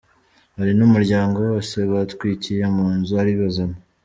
[0.57, 3.77] Hari n’umuryango wose batwikiye mu nzu ari bazima.”